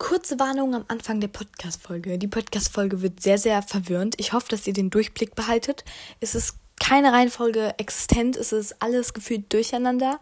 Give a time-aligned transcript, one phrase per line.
[0.00, 2.16] Kurze Warnung am Anfang der Podcast-Folge.
[2.18, 4.14] Die Podcast-Folge wird sehr, sehr verwirrend.
[4.18, 5.84] Ich hoffe, dass ihr den Durchblick behaltet.
[6.20, 10.18] Es ist keine Reihenfolge existent, es ist alles gefühlt durcheinander.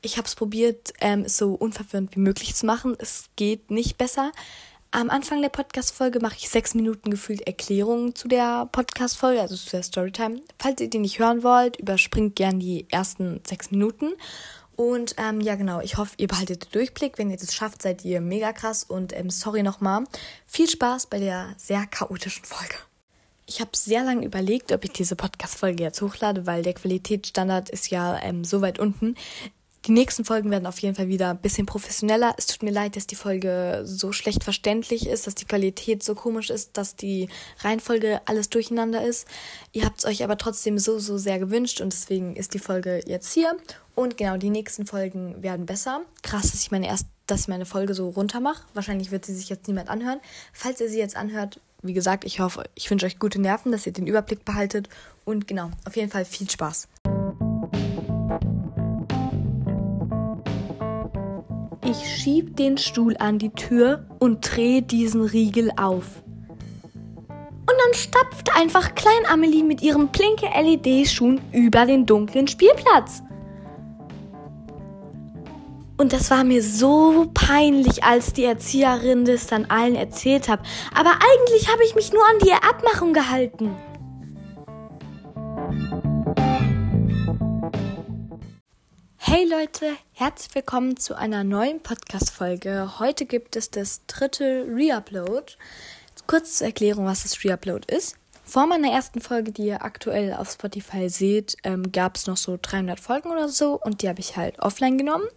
[0.00, 2.96] Ich habe es probiert, ähm, es so unverwirrend wie möglich zu machen.
[2.98, 4.32] Es geht nicht besser.
[4.92, 9.68] Am Anfang der Podcast-Folge mache ich sechs Minuten gefühlt Erklärungen zu der Podcast-Folge, also zu
[9.68, 10.40] der Storytime.
[10.58, 14.14] Falls ihr die nicht hören wollt, überspringt gern die ersten sechs Minuten.
[14.78, 17.18] Und ähm, ja, genau, ich hoffe, ihr behaltet den Durchblick.
[17.18, 18.84] Wenn ihr das schafft, seid ihr mega krass.
[18.84, 20.04] Und ähm, sorry nochmal.
[20.46, 22.76] Viel Spaß bei der sehr chaotischen Folge.
[23.46, 27.90] Ich habe sehr lange überlegt, ob ich diese Podcast-Folge jetzt hochlade, weil der Qualitätsstandard ist
[27.90, 29.16] ja ähm, so weit unten.
[29.88, 32.34] Die nächsten Folgen werden auf jeden Fall wieder ein bisschen professioneller.
[32.36, 36.14] Es tut mir leid, dass die Folge so schlecht verständlich ist, dass die Qualität so
[36.14, 37.30] komisch ist, dass die
[37.60, 39.26] Reihenfolge alles durcheinander ist.
[39.72, 43.00] Ihr habt es euch aber trotzdem so, so sehr gewünscht und deswegen ist die Folge
[43.06, 43.56] jetzt hier.
[43.94, 46.02] Und genau, die nächsten Folgen werden besser.
[46.22, 48.64] Krass, dass ich meine erst, dass ich meine Folge so runter mache.
[48.74, 50.20] Wahrscheinlich wird sie sich jetzt niemand anhören.
[50.52, 53.86] Falls ihr sie jetzt anhört, wie gesagt, ich hoffe, ich wünsche euch gute Nerven, dass
[53.86, 54.90] ihr den Überblick behaltet.
[55.24, 56.88] Und genau, auf jeden Fall viel Spaß.
[61.90, 66.22] Ich schieb den Stuhl an die Tür und drehe diesen Riegel auf.
[67.30, 73.22] Und dann stapft einfach Klein Amelie mit ihren plinke LED-Schuhen über den dunklen Spielplatz.
[75.96, 80.60] Und das war mir so peinlich, als die Erzieherin das dann allen erzählt hat.
[80.94, 83.74] Aber eigentlich habe ich mich nur an die Abmachung gehalten.
[89.30, 92.98] Hey Leute, herzlich willkommen zu einer neuen Podcast-Folge.
[92.98, 95.52] Heute gibt es das dritte Reupload.
[96.26, 98.16] Kurz zur Erklärung, was das Reupload ist.
[98.44, 102.58] Vor meiner ersten Folge, die ihr aktuell auf Spotify seht, ähm, gab es noch so
[102.60, 105.28] 300 Folgen oder so und die habe ich halt offline genommen.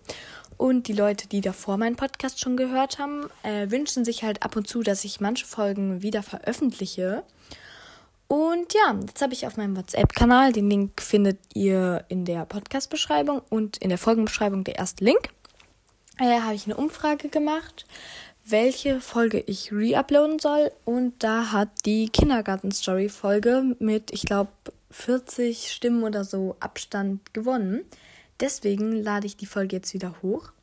[0.56, 4.56] Und die Leute, die davor meinen Podcast schon gehört haben, äh, wünschen sich halt ab
[4.56, 7.24] und zu, dass ich manche Folgen wieder veröffentliche.
[8.32, 13.42] Und ja, jetzt habe ich auf meinem WhatsApp-Kanal, den Link findet ihr in der Podcast-Beschreibung
[13.50, 15.20] und in der Folgenbeschreibung der erste Link,
[16.18, 17.86] äh, habe ich eine Umfrage gemacht,
[18.46, 20.72] welche Folge ich reuploaden soll.
[20.86, 24.52] Und da hat die Kindergarten-Story-Folge mit, ich glaube,
[24.92, 27.82] 40 Stimmen oder so Abstand gewonnen.
[28.40, 30.54] Deswegen lade ich die Folge jetzt wieder hoch.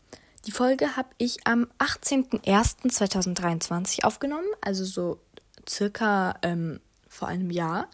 [0.46, 5.20] Die Folge habe ich am 18.01.2023 aufgenommen, also so
[5.68, 6.80] circa ähm,
[7.18, 7.88] vor einem Jahr.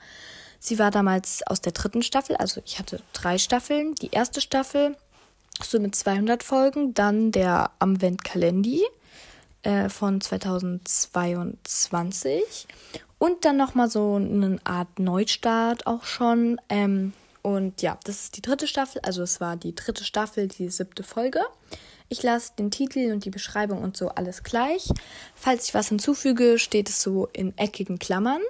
[0.60, 3.94] Sie war damals aus der dritten Staffel, also ich hatte drei Staffeln.
[3.96, 4.96] Die erste Staffel
[5.62, 8.82] so mit 200 Folgen, dann der Amvent Kalendi
[9.62, 12.66] äh, von 2022
[13.18, 16.60] und dann nochmal so eine Art Neustart auch schon.
[16.68, 17.12] Ähm,
[17.42, 21.02] und ja, das ist die dritte Staffel, also es war die dritte Staffel, die siebte
[21.02, 21.40] Folge.
[22.08, 24.88] Ich lasse den Titel und die Beschreibung und so alles gleich.
[25.34, 28.40] Falls ich was hinzufüge, steht es so in eckigen Klammern.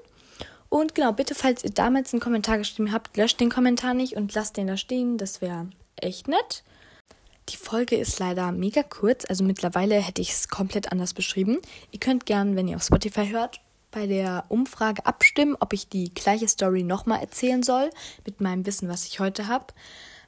[0.68, 4.34] Und genau, bitte, falls ihr damals einen Kommentar geschrieben habt, löscht den Kommentar nicht und
[4.34, 5.18] lasst den da stehen.
[5.18, 6.64] Das wäre echt nett.
[7.50, 11.58] Die Folge ist leider mega kurz, also mittlerweile hätte ich es komplett anders beschrieben.
[11.92, 13.60] Ihr könnt gern, wenn ihr auf Spotify hört,
[13.90, 17.90] bei der Umfrage abstimmen, ob ich die gleiche Story nochmal erzählen soll,
[18.26, 19.66] mit meinem Wissen, was ich heute habe.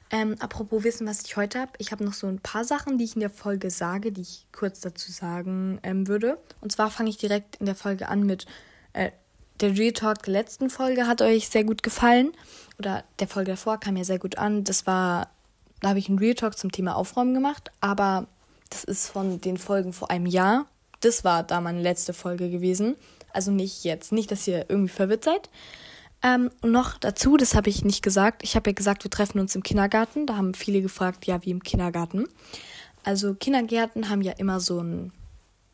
[0.09, 3.03] Ähm, apropos Wissen, was ich heute habe, ich habe noch so ein paar Sachen, die
[3.03, 6.37] ich in der Folge sage, die ich kurz dazu sagen ähm, würde.
[6.61, 8.45] Und zwar fange ich direkt in der Folge an mit
[8.93, 9.11] äh,
[9.59, 12.31] der Real Talk der letzten Folge hat euch sehr gut gefallen.
[12.79, 14.63] Oder der Folge davor kam mir sehr gut an.
[14.63, 15.29] Das war,
[15.81, 17.71] da habe ich einen Real Talk zum Thema Aufräumen gemacht.
[17.81, 18.27] Aber
[18.69, 20.65] das ist von den Folgen vor einem Jahr.
[20.99, 22.95] Das war da meine letzte Folge gewesen.
[23.31, 24.11] Also nicht jetzt.
[24.11, 25.49] Nicht, dass ihr irgendwie verwirrt seid.
[26.23, 28.43] Ähm, und noch dazu, das habe ich nicht gesagt.
[28.43, 30.25] Ich habe ja gesagt, wir treffen uns im Kindergarten.
[30.25, 32.27] Da haben viele gefragt, ja, wie im Kindergarten.
[33.03, 35.11] Also Kindergärten haben ja immer so ein,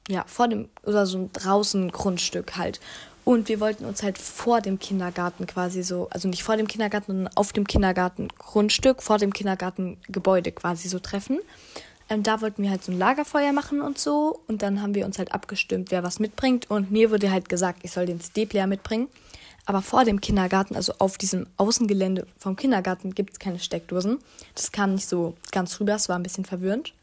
[0.08, 2.80] ja, vor dem, oder so ein draußen Grundstück halt.
[3.26, 7.14] Und wir wollten uns halt vor dem Kindergarten quasi so, also nicht vor dem Kindergarten,
[7.14, 11.40] sondern auf dem Kindergartengrundstück, vor dem Kindergartengebäude quasi so treffen.
[12.10, 14.42] Ähm, da wollten wir halt so ein Lagerfeuer machen und so.
[14.48, 16.70] Und dann haben wir uns halt abgestimmt, wer was mitbringt.
[16.70, 19.08] Und mir wurde halt gesagt, ich soll den CD-Player mitbringen.
[19.66, 24.20] Aber vor dem Kindergarten, also auf diesem Außengelände vom Kindergarten, gibt es keine Steckdosen.
[24.56, 26.94] Das kam nicht so ganz rüber, es war ein bisschen verwirrend.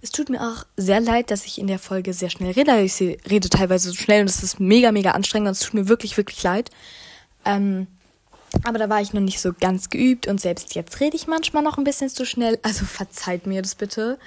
[0.00, 2.80] Es tut mir auch sehr leid, dass ich in der Folge sehr schnell rede.
[2.80, 5.88] Ich rede teilweise so schnell und es ist mega, mega anstrengend und es tut mir
[5.88, 6.70] wirklich, wirklich leid.
[7.44, 7.86] Ähm,
[8.64, 11.62] aber da war ich noch nicht so ganz geübt und selbst jetzt rede ich manchmal
[11.62, 12.58] noch ein bisschen zu schnell.
[12.62, 14.18] Also verzeiht mir das bitte.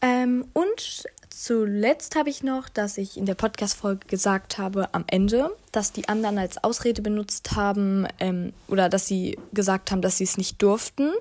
[0.00, 5.54] Ähm, und zuletzt habe ich noch, dass ich in der Podcast-Folge gesagt habe am Ende,
[5.72, 10.24] dass die anderen als Ausrede benutzt haben ähm, oder dass sie gesagt haben, dass sie
[10.24, 11.12] es nicht durften.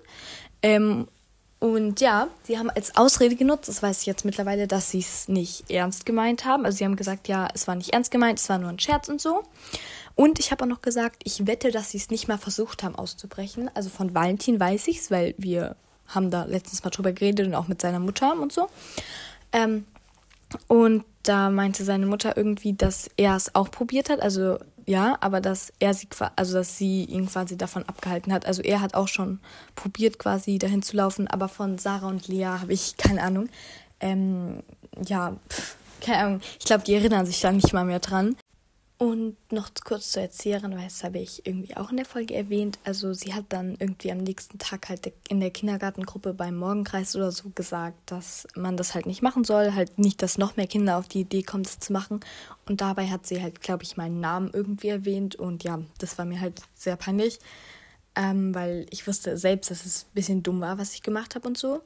[0.61, 1.07] Ähm,
[1.59, 5.27] Und ja, sie haben als Ausrede genutzt, das weiß ich jetzt mittlerweile, dass sie es
[5.27, 6.65] nicht ernst gemeint haben.
[6.65, 9.09] Also sie haben gesagt, ja, es war nicht ernst gemeint, es war nur ein Scherz
[9.09, 9.43] und so.
[10.15, 12.95] Und ich habe auch noch gesagt, ich wette, dass sie es nicht mal versucht haben
[12.95, 13.69] auszubrechen.
[13.73, 15.75] Also von Valentin weiß ich es, weil wir
[16.07, 18.67] haben da letztens mal drüber geredet und auch mit seiner Mutter und so.
[19.51, 19.85] Ähm,
[20.67, 24.21] und da meinte seine Mutter irgendwie, dass er es auch probiert hat.
[24.21, 24.59] Also
[24.89, 28.47] ja, aber dass er sie also dass sie ihn quasi davon abgehalten hat.
[28.47, 29.39] Also er hat auch schon
[29.75, 33.49] probiert, quasi dahin zu laufen, aber von Sarah und Lea habe ich keine Ahnung.
[33.99, 34.63] Ähm,
[35.05, 36.41] ja, pff, keine Ahnung.
[36.59, 38.35] Ich glaube, die erinnern sich da nicht mal mehr dran.
[39.01, 42.79] Und noch kurz zur Erzieherin, weil das habe ich irgendwie auch in der Folge erwähnt.
[42.83, 47.31] Also sie hat dann irgendwie am nächsten Tag halt in der Kindergartengruppe beim Morgenkreis oder
[47.31, 49.73] so gesagt, dass man das halt nicht machen soll.
[49.73, 52.19] Halt nicht, dass noch mehr Kinder auf die Idee kommen, das zu machen.
[52.67, 55.33] Und dabei hat sie halt, glaube ich, meinen Namen irgendwie erwähnt.
[55.37, 57.39] Und ja, das war mir halt sehr peinlich.
[58.19, 61.47] Ähm, weil ich wusste selbst, dass es ein bisschen dumm war, was ich gemacht habe
[61.47, 61.81] und so.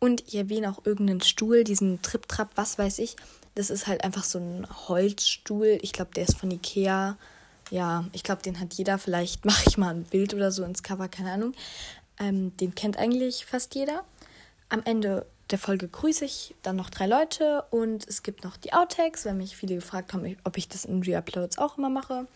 [0.00, 3.14] Und ich erwähne auch irgendeinen Stuhl, diesen Trip-Trap, was weiß ich.
[3.54, 5.78] Das ist halt einfach so ein Holzstuhl.
[5.82, 7.16] Ich glaube, der ist von Ikea.
[7.70, 8.98] Ja, ich glaube, den hat jeder.
[8.98, 11.54] Vielleicht mache ich mal ein Bild oder so ins Cover, keine Ahnung.
[12.18, 14.02] Ähm, den kennt eigentlich fast jeder.
[14.68, 18.72] Am Ende der Folge grüße ich dann noch drei Leute und es gibt noch die
[18.72, 22.26] Outtakes, weil mich viele gefragt haben, ob ich das in Reuploads auch immer mache.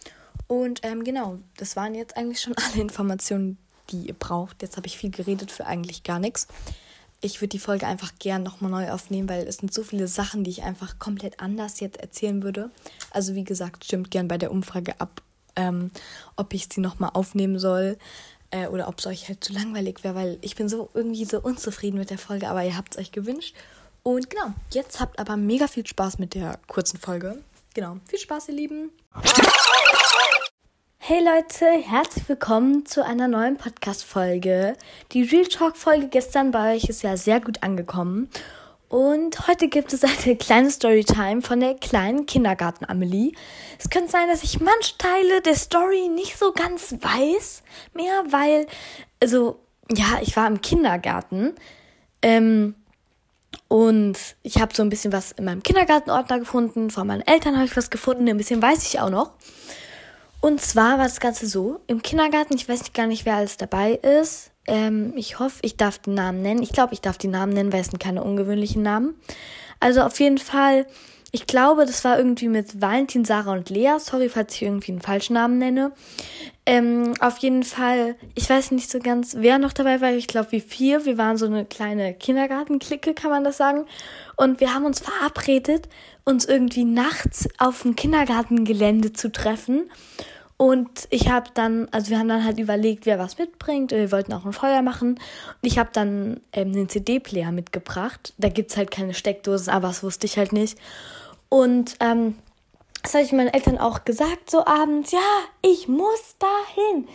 [0.46, 3.58] Und ähm, genau, das waren jetzt eigentlich schon alle Informationen,
[3.90, 4.62] die ihr braucht.
[4.62, 6.46] Jetzt habe ich viel geredet für eigentlich gar nichts
[7.20, 10.44] ich würde die Folge einfach gern nochmal neu aufnehmen, weil es sind so viele Sachen,
[10.44, 12.70] die ich einfach komplett anders jetzt erzählen würde.
[13.10, 15.22] Also wie gesagt, stimmt gern bei der Umfrage ab,
[15.56, 15.90] ähm,
[16.36, 17.98] ob ich sie nochmal aufnehmen soll
[18.50, 21.40] äh, oder ob es euch halt zu langweilig wäre, weil ich bin so irgendwie so
[21.40, 23.54] unzufrieden mit der Folge, aber ihr habt es euch gewünscht.
[24.02, 27.42] Und genau, jetzt habt aber mega viel Spaß mit der kurzen Folge.
[27.74, 28.90] Genau, viel Spaß, ihr Lieben.
[30.98, 34.76] Hey Leute, herzlich willkommen zu einer neuen Podcast-Folge.
[35.10, 38.28] Die Real Talk-Folge gestern bei euch ist ja sehr gut angekommen.
[38.88, 43.32] Und heute gibt es eine kleine Storytime von der kleinen Kindergarten-Amelie.
[43.78, 47.62] Es könnte sein, dass ich manche Teile der Story nicht so ganz weiß
[47.94, 48.66] mehr, weil,
[49.20, 49.60] also,
[49.90, 51.54] ja, ich war im Kindergarten.
[52.22, 52.74] Ähm,
[53.70, 56.90] und ich habe so ein bisschen was in meinem Kindergartenordner gefunden.
[56.90, 58.28] Von meinen Eltern habe ich was gefunden.
[58.28, 59.30] Ein bisschen weiß ich auch noch.
[60.40, 63.92] Und zwar war das Ganze so, im Kindergarten, ich weiß gar nicht, wer alles dabei
[63.92, 64.50] ist.
[64.66, 66.64] Ähm, ich hoffe, ich darf den Namen nennen.
[66.64, 69.14] Ich glaube, ich darf die Namen nennen, weil es sind keine ungewöhnlichen Namen.
[69.78, 70.84] Also auf jeden Fall,
[71.32, 73.98] ich glaube, das war irgendwie mit Valentin, Sarah und Lea.
[73.98, 75.92] Sorry, falls ich irgendwie einen falschen Namen nenne.
[76.66, 80.10] Ähm, auf jeden Fall, ich weiß nicht so ganz, wer noch dabei war.
[80.12, 81.04] Ich glaube, wie vier.
[81.04, 83.86] Wir waren so eine kleine Kindergartenklicke, kann man das sagen.
[84.36, 85.88] Und wir haben uns verabredet,
[86.24, 89.88] uns irgendwie nachts auf dem Kindergartengelände zu treffen.
[90.56, 93.92] Und ich habe dann, also wir haben dann halt überlegt, wer was mitbringt.
[93.92, 95.12] Wir wollten auch ein Feuer machen.
[95.12, 95.18] Und
[95.62, 98.34] ich habe dann ähm, einen CD-Player mitgebracht.
[98.36, 100.76] Da gibt es halt keine Steckdosen, aber das wusste ich halt nicht.
[101.50, 102.38] Und ähm,
[103.02, 105.20] das habe ich meinen Eltern auch gesagt, so abends, ja,
[105.60, 107.06] ich muss dahin.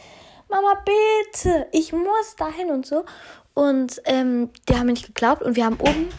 [0.49, 3.05] Mama, bitte, ich muss dahin und so.
[3.55, 6.09] Und ähm, die haben mir nicht geglaubt und wir haben oben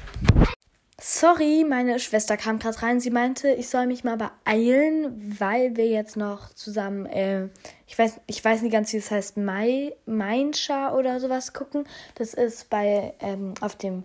[0.99, 3.01] Sorry, meine Schwester kam gerade rein.
[3.01, 7.49] Sie meinte, ich soll mich mal beeilen, weil wir jetzt noch zusammen, äh,
[7.87, 11.85] ich weiß, ich weiß nicht ganz, wie es heißt, Mai, Mainscha oder sowas gucken.
[12.15, 14.05] Das ist bei ähm, auf dem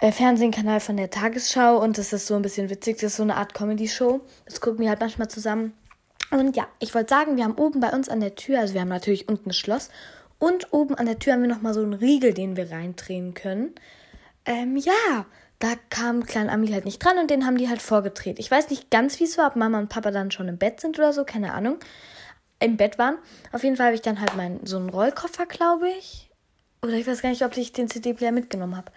[0.00, 2.98] Fernsehkanal von der Tagesschau und das ist so ein bisschen witzig.
[2.98, 4.20] Das ist so eine Art Comedy-Show.
[4.44, 5.72] Das gucken wir halt manchmal zusammen.
[6.30, 8.82] Und ja, ich wollte sagen, wir haben oben bei uns an der Tür, also wir
[8.82, 9.88] haben natürlich unten ein Schloss
[10.38, 13.74] und oben an der Tür haben wir nochmal so einen Riegel, den wir reindrehen können.
[14.44, 15.26] Ähm, ja,
[15.58, 18.38] da kam Klein Amelie halt nicht dran und den haben die halt vorgedreht.
[18.38, 20.80] Ich weiß nicht ganz, wie es war, ob Mama und Papa dann schon im Bett
[20.80, 21.78] sind oder so, keine Ahnung.
[22.60, 23.18] Im Bett waren.
[23.52, 26.30] Auf jeden Fall habe ich dann halt meinen, so einen Rollkoffer, glaube ich.
[26.82, 28.92] Oder ich weiß gar nicht, ob ich den CD-Player mitgenommen habe.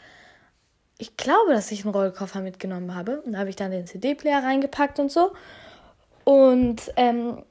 [1.02, 3.22] Ich glaube, dass ich einen Rollkoffer mitgenommen habe.
[3.22, 5.32] Und da habe ich dann den CD-Player reingepackt und so.
[6.26, 7.44] Und ähm,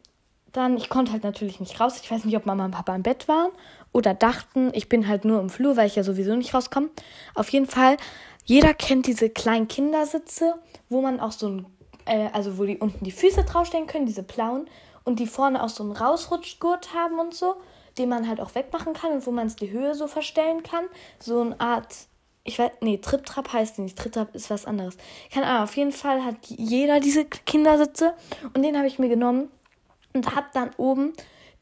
[0.52, 1.98] dann, ich konnte halt natürlich nicht raus.
[2.00, 3.50] Ich weiß nicht, ob Mama und Papa im Bett waren
[3.90, 6.90] oder dachten, ich bin halt nur im Flur, weil ich ja sowieso nicht rauskomme.
[7.34, 7.96] Auf jeden Fall
[8.44, 10.54] jeder kennt diese kleinen Kindersitze,
[10.88, 11.66] wo man auch so ein,
[12.06, 14.68] äh, also wo die unten die Füße draufstellen können, diese blauen,
[15.02, 17.56] und die vorne auch so einen Rausrutschgurt haben und so,
[17.98, 20.84] den man halt auch wegmachen kann und wo man es die Höhe so verstellen kann.
[21.18, 21.94] So eine Art,
[22.44, 24.96] ich weiß, nee, Trip-Trap heißt nicht, Trip-Trap ist was anderes.
[25.32, 28.14] Keine Ahnung, auf jeden Fall hat jeder diese Kindersitze
[28.54, 29.48] und den habe ich mir genommen
[30.14, 31.12] und habe dann oben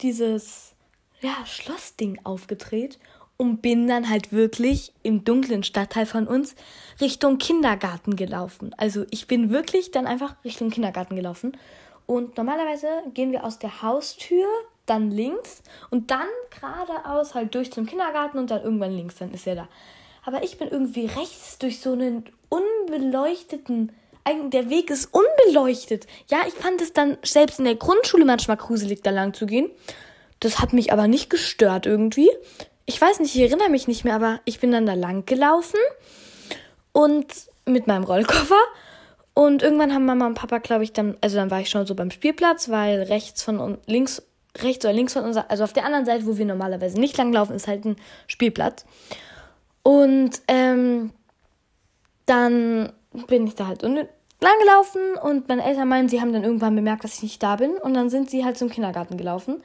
[0.01, 0.75] dieses,
[1.21, 2.99] ja, Schlossding aufgedreht
[3.37, 6.55] und bin dann halt wirklich im dunklen Stadtteil von uns
[7.01, 8.75] Richtung Kindergarten gelaufen.
[8.77, 11.57] Also ich bin wirklich dann einfach Richtung Kindergarten gelaufen.
[12.07, 14.47] Und normalerweise gehen wir aus der Haustür,
[14.87, 19.47] dann links und dann geradeaus halt durch zum Kindergarten und dann irgendwann links, dann ist
[19.47, 19.69] er da.
[20.29, 23.93] Aber ich bin irgendwie rechts durch so einen unbeleuchteten
[24.53, 26.07] der Weg ist unbeleuchtet.
[26.31, 29.71] Ja, ich fand es dann selbst in der Grundschule manchmal gruselig, da lang zu gehen.
[30.41, 32.29] Das hat mich aber nicht gestört irgendwie.
[32.85, 35.81] Ich weiß nicht, ich erinnere mich nicht mehr, aber ich bin dann da lang gelaufen
[36.93, 37.27] und
[37.65, 38.61] mit meinem Rollkoffer.
[39.33, 41.95] Und irgendwann haben Mama und Papa, glaube ich, dann, also dann war ich schon so
[41.95, 44.23] beim Spielplatz, weil rechts von uns, links,
[44.59, 47.57] rechts oder links von uns, also auf der anderen Seite, wo wir normalerweise nicht langlaufen,
[47.57, 48.85] ist halt ein Spielplatz.
[49.89, 51.13] Und ähm,
[52.27, 52.93] dann
[53.27, 54.05] bin ich da halt lang
[54.61, 57.71] gelaufen und meine Eltern meinen, sie haben dann irgendwann bemerkt, dass ich nicht da bin.
[57.71, 59.63] Und dann sind sie halt zum Kindergarten gelaufen.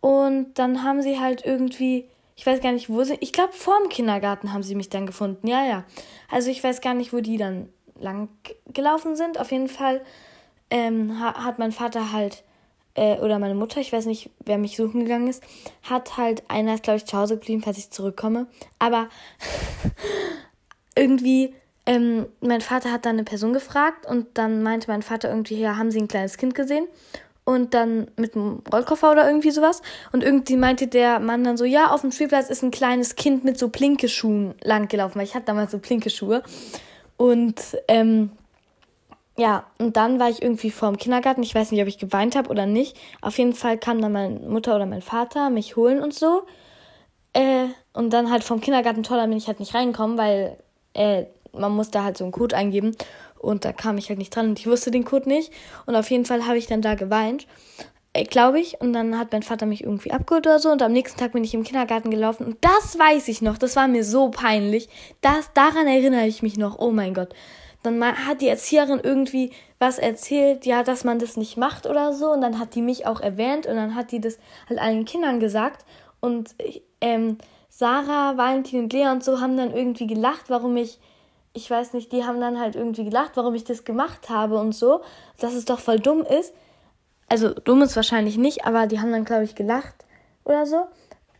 [0.00, 3.90] Und dann haben sie halt irgendwie, ich weiß gar nicht, wo sie, ich glaube, vorm
[3.90, 5.46] Kindergarten haben sie mich dann gefunden.
[5.46, 5.84] Ja, ja.
[6.30, 7.68] Also ich weiß gar nicht, wo die dann
[8.00, 8.30] lang
[8.72, 9.38] gelaufen sind.
[9.38, 10.00] Auf jeden Fall
[10.70, 12.44] ähm, hat mein Vater halt,
[13.00, 15.42] äh, oder meine Mutter, ich weiß nicht, wer mich suchen gegangen ist,
[15.82, 18.46] hat halt, einer ist, glaube ich, zu Hause geblieben, falls ich zurückkomme.
[18.78, 19.08] Aber
[20.94, 21.54] irgendwie
[21.86, 25.78] ähm, mein Vater hat dann eine Person gefragt und dann meinte mein Vater irgendwie, ja,
[25.78, 26.86] haben Sie ein kleines Kind gesehen?
[27.44, 29.80] Und dann mit einem Rollkoffer oder irgendwie sowas.
[30.12, 33.44] Und irgendwie meinte der Mann dann so, ja, auf dem Spielplatz ist ein kleines Kind
[33.44, 36.42] mit so Plinkeschuhen langgelaufen, weil ich hatte damals so Plinkeschuhe.
[37.16, 38.30] Und ähm,
[39.40, 41.42] ja, und dann war ich irgendwie vor dem Kindergarten.
[41.42, 42.94] Ich weiß nicht, ob ich geweint habe oder nicht.
[43.22, 46.42] Auf jeden Fall kam dann meine Mutter oder mein Vater mich holen und so.
[47.32, 50.58] Äh, und dann halt vom Kindergarten toll, bin ich halt nicht reingekommen, weil
[50.92, 52.94] äh, man musste halt so einen Code eingeben
[53.38, 55.50] und da kam ich halt nicht dran und ich wusste den Code nicht.
[55.86, 57.46] Und auf jeden Fall habe ich dann da geweint,
[58.12, 58.78] äh, glaube ich.
[58.82, 60.70] Und dann hat mein Vater mich irgendwie abgeholt oder so.
[60.70, 62.44] Und am nächsten Tag bin ich im Kindergarten gelaufen.
[62.44, 63.56] Und das weiß ich noch.
[63.56, 64.90] Das war mir so peinlich.
[65.22, 66.78] Das, daran erinnere ich mich noch.
[66.78, 67.34] Oh mein Gott.
[67.82, 72.30] Dann hat die Erzieherin irgendwie was erzählt, ja, dass man das nicht macht oder so.
[72.30, 75.40] Und dann hat die mich auch erwähnt und dann hat die das halt allen Kindern
[75.40, 75.84] gesagt.
[76.20, 76.54] Und
[77.00, 80.98] ähm, Sarah, Valentin und Lea und so haben dann irgendwie gelacht, warum ich
[81.52, 84.72] ich weiß nicht, die haben dann halt irgendwie gelacht, warum ich das gemacht habe und
[84.72, 85.02] so,
[85.38, 86.54] dass es doch voll dumm ist.
[87.28, 89.94] Also dumm ist wahrscheinlich nicht, aber die haben dann, glaube ich, gelacht
[90.44, 90.86] oder so.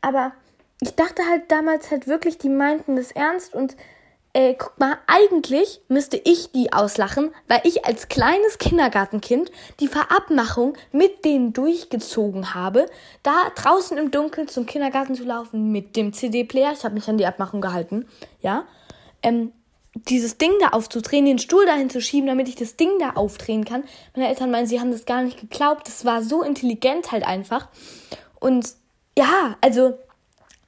[0.01, 0.33] Aber
[0.81, 3.77] ich dachte halt damals halt wirklich, die meinten das ernst und
[4.33, 10.75] äh, guck mal, eigentlich müsste ich die auslachen, weil ich als kleines Kindergartenkind die Verabmachung
[10.93, 12.87] mit denen durchgezogen habe,
[13.23, 16.73] da draußen im Dunkeln zum Kindergarten zu laufen mit dem CD-Player.
[16.73, 18.07] Ich habe mich an die Abmachung gehalten,
[18.41, 18.65] ja.
[19.23, 19.53] Ähm,
[19.95, 23.65] dieses Ding da aufzudrehen, den Stuhl dahin zu schieben, damit ich das Ding da aufdrehen
[23.65, 23.83] kann.
[24.15, 25.89] Meine Eltern meinen, sie haben das gar nicht geglaubt.
[25.89, 27.69] Das war so intelligent halt einfach.
[28.39, 28.73] Und
[29.19, 29.99] ja, also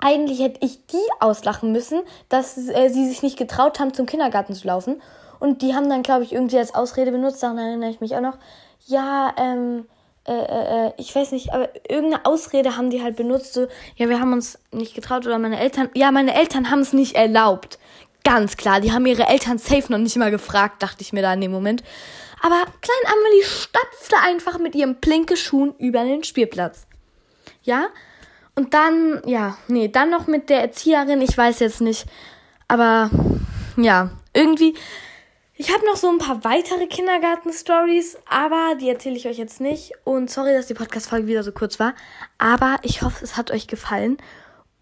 [0.03, 4.55] eigentlich hätte ich die auslachen müssen, dass äh, sie sich nicht getraut haben, zum Kindergarten
[4.55, 5.01] zu laufen.
[5.39, 8.21] Und die haben dann, glaube ich, irgendwie als Ausrede benutzt, daran erinnere ich mich auch
[8.21, 8.37] noch.
[8.87, 9.87] Ja, ähm,
[10.25, 13.67] äh, äh, äh, ich weiß nicht, aber irgendeine Ausrede haben die halt benutzt, so,
[13.97, 17.15] ja, wir haben uns nicht getraut oder meine Eltern, ja, meine Eltern haben es nicht
[17.15, 17.79] erlaubt.
[18.25, 21.33] Ganz klar, die haben ihre Eltern safe noch nicht mal gefragt, dachte ich mir da
[21.33, 21.83] in dem Moment.
[22.41, 26.87] Aber Klein Amelie stapfte einfach mit ihrem Plinkeschuhen über den Spielplatz.
[27.63, 27.87] Ja?
[28.55, 32.07] Und dann, ja, nee, dann noch mit der Erzieherin, ich weiß jetzt nicht.
[32.69, 33.11] Aber,
[33.77, 34.75] ja, irgendwie.
[35.55, 39.93] Ich habe noch so ein paar weitere Kindergarten-Stories, aber die erzähle ich euch jetzt nicht.
[40.05, 41.95] Und sorry, dass die Podcast-Folge wieder so kurz war.
[42.39, 44.19] Aber ich hoffe, es hat euch gefallen.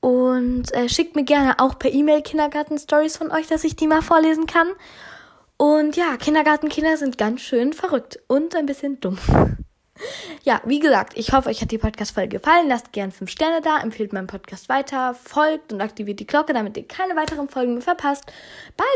[0.00, 4.02] Und äh, schickt mir gerne auch per E-Mail Kindergarten-Stories von euch, dass ich die mal
[4.02, 4.68] vorlesen kann.
[5.58, 9.18] Und ja, Kindergartenkinder sind ganz schön verrückt und ein bisschen dumm.
[10.42, 12.68] Ja, wie gesagt, ich hoffe, euch hat die Podcast-Folge gefallen.
[12.68, 16.76] Lasst gerne 5 Sterne da, empfehlt meinen Podcast weiter, folgt und aktiviert die Glocke, damit
[16.76, 18.24] ihr keine weiteren Folgen mehr verpasst.
[18.76, 18.86] Bye,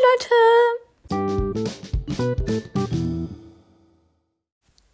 [1.08, 1.64] Leute!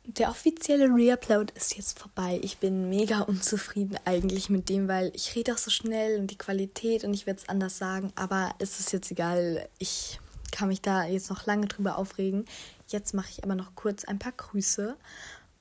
[0.04, 2.40] Der offizielle Reupload ist jetzt vorbei.
[2.42, 6.36] Ich bin mega unzufrieden eigentlich mit dem, weil ich rede auch so schnell und die
[6.36, 9.68] Qualität und ich werde es anders sagen, aber es ist jetzt egal.
[9.78, 10.18] Ich
[10.50, 12.44] kann mich da jetzt noch lange drüber aufregen.
[12.88, 14.96] Jetzt mache ich aber noch kurz ein paar Grüße.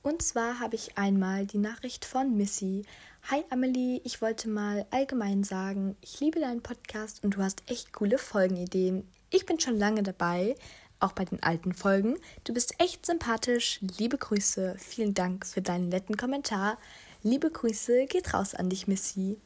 [0.02, 2.86] Und zwar habe ich einmal die Nachricht von Missy.
[3.30, 7.92] Hi Amelie, ich wollte mal allgemein sagen, ich liebe deinen Podcast und du hast echt
[7.92, 9.06] coole Folgenideen.
[9.28, 10.56] Ich bin schon lange dabei,
[11.00, 12.16] auch bei den alten Folgen.
[12.44, 13.78] Du bist echt sympathisch.
[13.98, 14.76] Liebe Grüße.
[14.78, 16.78] Vielen Dank für deinen netten Kommentar.
[17.22, 19.38] Liebe Grüße geht raus an dich, Missy.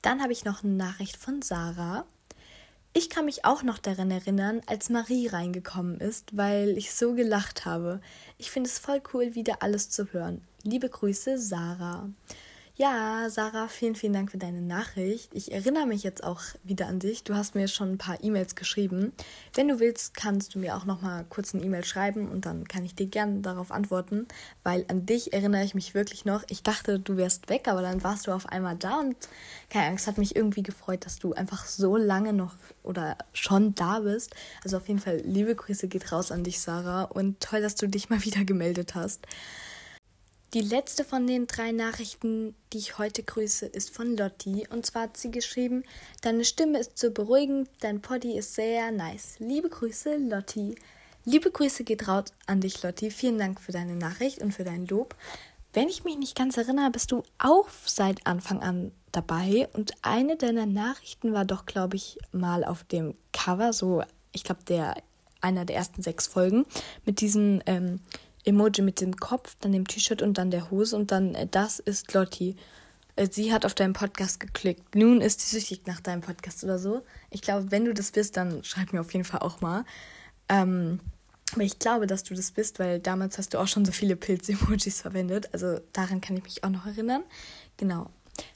[0.00, 2.06] Dann habe ich noch eine Nachricht von Sarah.
[2.94, 7.64] Ich kann mich auch noch daran erinnern, als Marie reingekommen ist, weil ich so gelacht
[7.64, 8.02] habe.
[8.36, 10.42] Ich finde es voll cool, wieder alles zu hören.
[10.62, 12.10] Liebe Grüße, Sarah.
[12.82, 15.30] Ja, Sarah, vielen, vielen Dank für deine Nachricht.
[15.34, 17.22] Ich erinnere mich jetzt auch wieder an dich.
[17.22, 19.12] Du hast mir schon ein paar E-Mails geschrieben.
[19.54, 22.66] Wenn du willst, kannst du mir auch noch mal kurz eine E-Mail schreiben und dann
[22.66, 24.26] kann ich dir gerne darauf antworten,
[24.64, 26.42] weil an dich erinnere ich mich wirklich noch.
[26.48, 29.14] Ich dachte, du wärst weg, aber dann warst du auf einmal da und
[29.70, 34.00] keine Angst, hat mich irgendwie gefreut, dass du einfach so lange noch oder schon da
[34.00, 34.34] bist.
[34.64, 37.86] Also auf jeden Fall liebe Grüße geht raus an dich, Sarah und toll, dass du
[37.86, 39.24] dich mal wieder gemeldet hast.
[40.54, 44.66] Die letzte von den drei Nachrichten, die ich heute grüße, ist von Lotti.
[44.68, 45.82] Und zwar hat sie geschrieben,
[46.20, 49.36] deine Stimme ist so beruhigend, dein Poddy ist sehr nice.
[49.38, 50.74] Liebe Grüße, Lotti.
[51.24, 53.10] Liebe Grüße geht raus an dich, Lotti.
[53.10, 55.14] Vielen Dank für deine Nachricht und für dein Lob.
[55.72, 59.70] Wenn ich mich nicht ganz erinnere, bist du auch seit Anfang an dabei.
[59.72, 64.64] Und eine deiner Nachrichten war doch, glaube ich, mal auf dem Cover, so, ich glaube,
[64.68, 64.96] der
[65.40, 66.66] einer der ersten sechs Folgen
[67.06, 68.00] mit diesen ähm,
[68.44, 71.78] Emoji mit dem Kopf, dann dem T-Shirt und dann der Hose und dann äh, das
[71.78, 72.56] ist Lotti.
[73.16, 74.94] Äh, sie hat auf deinen Podcast geklickt.
[74.94, 77.02] Nun ist sie süchtig nach deinem Podcast oder so.
[77.30, 79.84] Ich glaube, wenn du das bist, dann schreib mir auf jeden Fall auch mal.
[80.48, 81.00] Ähm,
[81.52, 84.16] aber ich glaube, dass du das bist, weil damals hast du auch schon so viele
[84.16, 85.50] Pilz-Emojis verwendet.
[85.52, 87.24] Also daran kann ich mich auch noch erinnern.
[87.76, 88.10] Genau.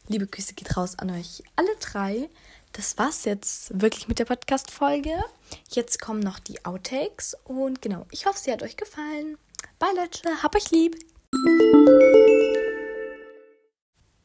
[0.09, 2.31] Liebe Grüße geht raus an euch alle drei.
[2.73, 5.13] Das war's jetzt wirklich mit der Podcast-Folge.
[5.71, 9.37] Jetzt kommen noch die Outtakes und genau, ich hoffe, sie hat euch gefallen.
[9.79, 10.97] Bye Leute, hab euch lieb.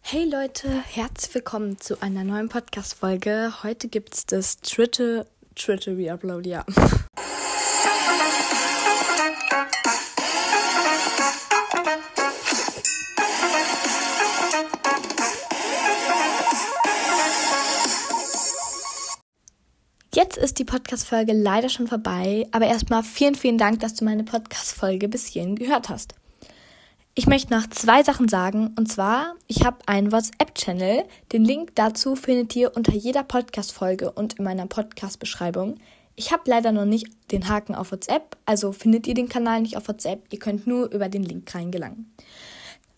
[0.01, 3.63] Hey Leute, herzlich willkommen zu einer neuen Podcast-Folge.
[3.63, 6.65] Heute gibt's das dritte, dritte Reupload, ja.
[20.51, 25.07] Ist die Podcast-Folge leider schon vorbei, aber erstmal vielen, vielen Dank, dass du meine Podcast-Folge
[25.07, 26.13] bis hierhin gehört hast.
[27.15, 31.05] Ich möchte noch zwei Sachen sagen, und zwar, ich habe einen WhatsApp-Channel.
[31.31, 35.77] Den Link dazu findet ihr unter jeder Podcast-Folge und in meiner Podcast-Beschreibung.
[36.17, 39.77] Ich habe leider noch nicht den Haken auf WhatsApp, also findet ihr den Kanal nicht
[39.77, 42.13] auf WhatsApp, ihr könnt nur über den Link reingelangen.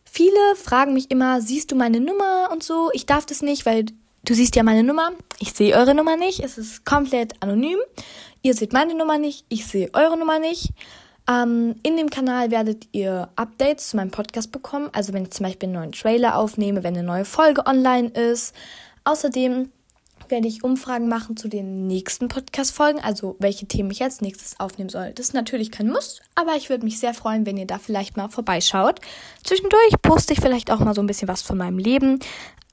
[0.06, 2.90] Viele fragen mich immer, siehst du meine Nummer und so?
[2.94, 3.86] Ich darf das nicht, weil
[4.26, 7.78] du siehst ja meine Nummer, ich sehe eure Nummer nicht, es ist komplett anonym.
[8.42, 10.70] Ihr seht meine Nummer nicht, ich sehe eure Nummer nicht.
[11.30, 15.46] Ähm, in dem Kanal werdet ihr Updates zu meinem Podcast bekommen, also wenn ich zum
[15.46, 18.54] Beispiel einen neuen Trailer aufnehme, wenn eine neue Folge online ist.
[19.06, 19.70] Außerdem
[20.30, 24.90] werde ich Umfragen machen zu den nächsten Podcast-Folgen, also welche Themen ich als nächstes aufnehmen
[24.90, 25.12] soll.
[25.14, 28.18] Das ist natürlich kein Muss, aber ich würde mich sehr freuen, wenn ihr da vielleicht
[28.18, 29.00] mal vorbeischaut.
[29.44, 32.20] Zwischendurch poste ich vielleicht auch mal so ein bisschen was von meinem Leben.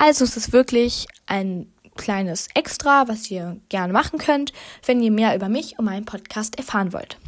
[0.00, 4.54] Also es ist wirklich ein kleines Extra, was ihr gerne machen könnt,
[4.86, 7.18] wenn ihr mehr über mich und meinen Podcast erfahren wollt.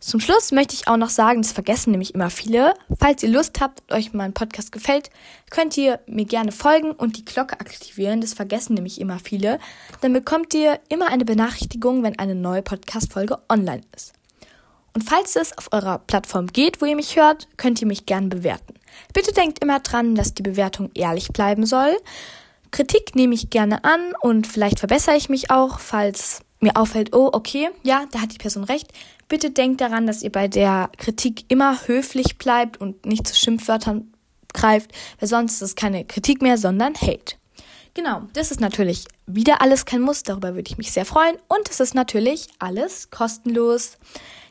[0.00, 2.74] Zum Schluss möchte ich auch noch sagen, das vergessen nämlich immer viele.
[2.98, 5.10] Falls ihr Lust habt und euch mein Podcast gefällt,
[5.50, 8.20] könnt ihr mir gerne folgen und die Glocke aktivieren.
[8.20, 9.60] Das vergessen nämlich immer viele.
[10.00, 14.14] Dann bekommt ihr immer eine Benachrichtigung, wenn eine neue Podcast-Folge online ist.
[14.94, 18.28] Und falls es auf eurer Plattform geht, wo ihr mich hört, könnt ihr mich gerne
[18.28, 18.74] bewerten.
[19.12, 21.96] Bitte denkt immer dran, dass die Bewertung ehrlich bleiben soll.
[22.70, 27.28] Kritik nehme ich gerne an und vielleicht verbessere ich mich auch, falls mir auffällt, oh,
[27.32, 28.88] okay, ja, da hat die Person recht.
[29.28, 34.12] Bitte denkt daran, dass ihr bei der Kritik immer höflich bleibt und nicht zu Schimpfwörtern
[34.52, 37.36] greift, weil sonst ist es keine Kritik mehr, sondern Hate.
[37.94, 41.68] Genau, das ist natürlich wieder alles kein Muss, darüber würde ich mich sehr freuen und
[41.70, 43.98] es ist natürlich alles kostenlos.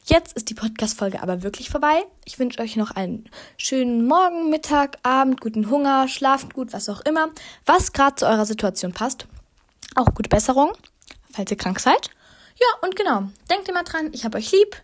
[0.06, 2.04] Jetzt ist die Podcast-Folge aber wirklich vorbei.
[2.26, 7.02] Ich wünsche euch noch einen schönen Morgen, Mittag, Abend, guten Hunger, schlaft gut, was auch
[7.02, 7.30] immer,
[7.66, 9.28] was gerade zu eurer Situation passt.
[9.96, 10.74] Auch gute Besserung,
[11.32, 12.10] falls ihr krank seid.
[12.60, 14.76] Ja, und genau, denkt immer dran, ich hab euch lieb.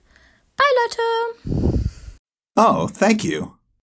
[0.56, 1.90] Bye, Leute!
[2.56, 3.59] Oh, thank you.